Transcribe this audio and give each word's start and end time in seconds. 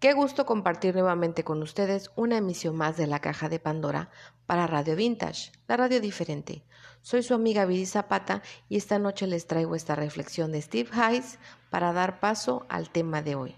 Qué 0.00 0.12
gusto 0.12 0.46
compartir 0.46 0.94
nuevamente 0.94 1.42
con 1.42 1.60
ustedes 1.60 2.12
una 2.14 2.36
emisión 2.36 2.76
más 2.76 2.96
de 2.96 3.08
la 3.08 3.18
caja 3.18 3.48
de 3.48 3.58
Pandora 3.58 4.10
para 4.46 4.68
Radio 4.68 4.94
Vintage, 4.94 5.50
la 5.66 5.76
radio 5.76 6.00
diferente. 6.00 6.62
Soy 7.02 7.24
su 7.24 7.34
amiga 7.34 7.64
Viri 7.64 7.84
Zapata 7.84 8.42
y 8.68 8.76
esta 8.76 9.00
noche 9.00 9.26
les 9.26 9.48
traigo 9.48 9.74
esta 9.74 9.96
reflexión 9.96 10.52
de 10.52 10.62
Steve 10.62 10.88
Hayes 10.92 11.40
para 11.68 11.92
dar 11.92 12.20
paso 12.20 12.64
al 12.68 12.90
tema 12.90 13.22
de 13.22 13.34
hoy, 13.34 13.56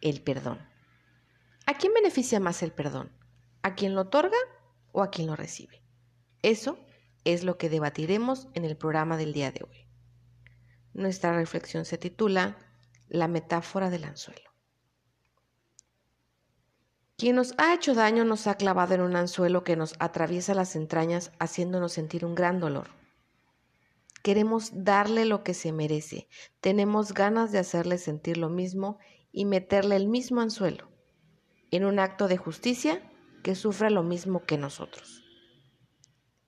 el 0.00 0.22
perdón. 0.22 0.58
¿A 1.66 1.74
quién 1.74 1.92
beneficia 1.92 2.40
más 2.40 2.62
el 2.62 2.72
perdón? 2.72 3.12
¿A 3.60 3.74
quien 3.74 3.94
lo 3.94 4.02
otorga 4.02 4.38
o 4.92 5.02
a 5.02 5.10
quien 5.10 5.26
lo 5.26 5.36
recibe? 5.36 5.82
Eso 6.40 6.78
es 7.24 7.44
lo 7.44 7.58
que 7.58 7.68
debatiremos 7.68 8.48
en 8.54 8.64
el 8.64 8.78
programa 8.78 9.18
del 9.18 9.34
día 9.34 9.52
de 9.52 9.64
hoy. 9.64 9.86
Nuestra 10.94 11.34
reflexión 11.34 11.84
se 11.84 11.98
titula 11.98 12.56
La 13.06 13.28
metáfora 13.28 13.90
del 13.90 14.04
anzuelo. 14.04 14.53
Quien 17.16 17.36
nos 17.36 17.54
ha 17.58 17.72
hecho 17.72 17.94
daño 17.94 18.24
nos 18.24 18.48
ha 18.48 18.56
clavado 18.56 18.94
en 18.94 19.00
un 19.00 19.14
anzuelo 19.14 19.62
que 19.62 19.76
nos 19.76 19.94
atraviesa 20.00 20.52
las 20.52 20.74
entrañas 20.74 21.30
haciéndonos 21.38 21.92
sentir 21.92 22.24
un 22.24 22.34
gran 22.34 22.58
dolor. 22.58 22.88
Queremos 24.24 24.70
darle 24.72 25.24
lo 25.24 25.44
que 25.44 25.54
se 25.54 25.70
merece, 25.70 26.28
tenemos 26.60 27.14
ganas 27.14 27.52
de 27.52 27.58
hacerle 27.58 27.98
sentir 27.98 28.36
lo 28.36 28.48
mismo 28.48 28.98
y 29.30 29.44
meterle 29.44 29.94
el 29.94 30.08
mismo 30.08 30.40
anzuelo, 30.40 30.88
en 31.70 31.84
un 31.84 32.00
acto 32.00 32.26
de 32.26 32.36
justicia 32.36 33.00
que 33.44 33.54
sufra 33.54 33.90
lo 33.90 34.02
mismo 34.02 34.44
que 34.44 34.58
nosotros. 34.58 35.22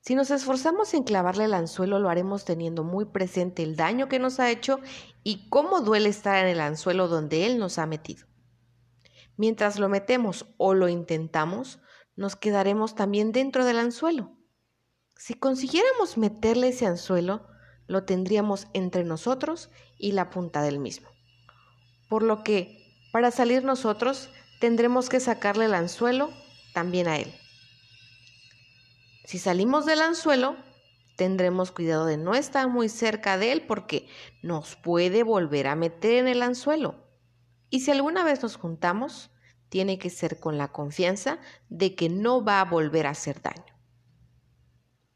Si 0.01 0.15
nos 0.15 0.31
esforzamos 0.31 0.93
en 0.93 1.03
clavarle 1.03 1.45
el 1.45 1.53
anzuelo, 1.53 1.99
lo 1.99 2.09
haremos 2.09 2.43
teniendo 2.43 2.83
muy 2.83 3.05
presente 3.05 3.63
el 3.63 3.77
daño 3.77 4.09
que 4.09 4.19
nos 4.19 4.39
ha 4.41 4.51
hecho 4.51 4.79
y 5.23 5.47
cómo 5.49 5.79
duele 5.79 6.09
estar 6.09 6.43
en 6.43 6.49
el 6.49 6.59
anzuelo 6.59 7.07
donde 7.07 7.45
Él 7.45 7.57
nos 7.57 7.77
ha 7.77 7.85
metido. 7.85 8.27
Mientras 9.37 9.79
lo 9.79 9.87
metemos 9.87 10.47
o 10.57 10.73
lo 10.73 10.89
intentamos, 10.89 11.79
nos 12.15 12.35
quedaremos 12.35 12.95
también 12.95 13.31
dentro 13.31 13.63
del 13.63 13.77
anzuelo. 13.77 14.35
Si 15.15 15.35
consiguiéramos 15.35 16.17
meterle 16.17 16.69
ese 16.69 16.85
anzuelo, 16.85 17.47
lo 17.87 18.03
tendríamos 18.03 18.67
entre 18.73 19.03
nosotros 19.03 19.69
y 19.97 20.11
la 20.11 20.29
punta 20.29 20.61
del 20.61 20.79
mismo. 20.79 21.07
Por 22.09 22.23
lo 22.23 22.43
que, 22.43 23.09
para 23.11 23.31
salir 23.31 23.63
nosotros, 23.63 24.29
tendremos 24.59 25.09
que 25.09 25.19
sacarle 25.19 25.65
el 25.65 25.73
anzuelo 25.73 26.29
también 26.73 27.07
a 27.07 27.17
él. 27.17 27.33
Si 29.25 29.39
salimos 29.39 29.85
del 29.85 30.01
anzuelo, 30.01 30.55
tendremos 31.17 31.71
cuidado 31.71 32.05
de 32.05 32.17
no 32.17 32.33
estar 32.33 32.67
muy 32.69 32.89
cerca 32.89 33.37
de 33.37 33.51
él 33.51 33.65
porque 33.67 34.07
nos 34.41 34.75
puede 34.75 35.23
volver 35.23 35.67
a 35.67 35.75
meter 35.75 36.13
en 36.13 36.27
el 36.27 36.41
anzuelo. 36.41 37.06
Y 37.69 37.81
si 37.81 37.91
alguna 37.91 38.23
vez 38.23 38.41
nos 38.43 38.55
juntamos, 38.55 39.31
tiene 39.69 39.99
que 39.99 40.09
ser 40.09 40.39
con 40.39 40.57
la 40.57 40.71
confianza 40.71 41.39
de 41.69 41.95
que 41.95 42.09
no 42.09 42.43
va 42.43 42.61
a 42.61 42.65
volver 42.65 43.07
a 43.07 43.11
hacer 43.11 43.41
daño. 43.41 43.77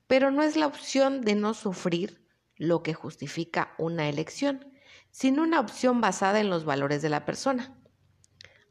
Pero 0.07 0.31
no 0.31 0.43
es 0.43 0.55
la 0.55 0.67
opción 0.67 1.21
de 1.21 1.35
no 1.35 1.53
sufrir 1.53 2.27
lo 2.57 2.83
que 2.83 2.93
justifica 2.93 3.73
una 3.77 4.09
elección, 4.09 4.71
sino 5.09 5.43
una 5.43 5.59
opción 5.59 6.01
basada 6.01 6.39
en 6.39 6.49
los 6.49 6.65
valores 6.65 7.01
de 7.01 7.09
la 7.09 7.25
persona. 7.25 7.77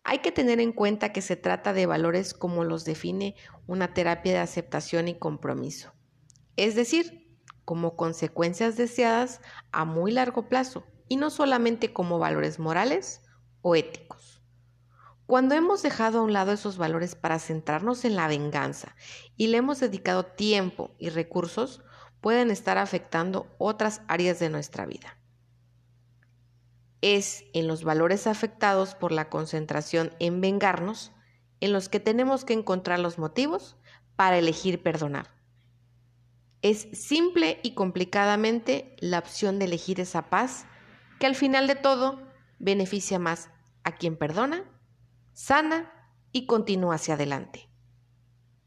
Hay 0.04 0.18
que 0.18 0.32
tener 0.32 0.60
en 0.60 0.72
cuenta 0.72 1.12
que 1.12 1.22
se 1.22 1.36
trata 1.36 1.72
de 1.72 1.86
valores 1.86 2.34
como 2.34 2.64
los 2.64 2.84
define 2.84 3.34
una 3.66 3.94
terapia 3.94 4.32
de 4.32 4.38
aceptación 4.38 5.08
y 5.08 5.18
compromiso, 5.18 5.92
es 6.56 6.74
decir, 6.74 7.38
como 7.64 7.96
consecuencias 7.96 8.76
deseadas 8.76 9.40
a 9.72 9.84
muy 9.84 10.10
largo 10.12 10.48
plazo 10.48 10.84
y 11.08 11.16
no 11.16 11.30
solamente 11.30 11.92
como 11.92 12.18
valores 12.18 12.58
morales 12.58 13.22
o 13.62 13.74
éticos. 13.74 14.42
Cuando 15.26 15.54
hemos 15.54 15.82
dejado 15.82 16.18
a 16.18 16.22
un 16.22 16.32
lado 16.32 16.50
esos 16.50 16.76
valores 16.76 17.14
para 17.14 17.38
centrarnos 17.38 18.04
en 18.04 18.16
la 18.16 18.26
venganza 18.26 18.96
y 19.36 19.46
le 19.46 19.58
hemos 19.58 19.78
dedicado 19.78 20.24
tiempo 20.24 20.90
y 20.98 21.10
recursos, 21.10 21.82
pueden 22.20 22.50
estar 22.50 22.78
afectando 22.78 23.46
otras 23.58 24.02
áreas 24.08 24.40
de 24.40 24.50
nuestra 24.50 24.86
vida. 24.86 25.16
Es 27.00 27.44
en 27.54 27.68
los 27.68 27.84
valores 27.84 28.26
afectados 28.26 28.94
por 28.94 29.12
la 29.12 29.30
concentración 29.30 30.12
en 30.18 30.40
vengarnos 30.40 31.12
en 31.60 31.72
los 31.72 31.88
que 31.88 32.00
tenemos 32.00 32.44
que 32.44 32.54
encontrar 32.54 32.98
los 32.98 33.18
motivos 33.18 33.76
para 34.16 34.36
elegir 34.36 34.82
perdonar. 34.82 35.30
Es 36.62 36.88
simple 36.92 37.60
y 37.62 37.74
complicadamente 37.74 38.96
la 38.98 39.20
opción 39.20 39.58
de 39.58 39.66
elegir 39.66 40.00
esa 40.00 40.28
paz 40.28 40.66
que 41.18 41.26
al 41.26 41.34
final 41.34 41.66
de 41.66 41.76
todo 41.76 42.29
beneficia 42.60 43.18
más 43.18 43.50
a 43.82 43.96
quien 43.96 44.16
perdona 44.16 44.70
sana 45.32 45.90
y 46.30 46.46
continúa 46.46 46.96
hacia 46.96 47.14
adelante. 47.14 47.69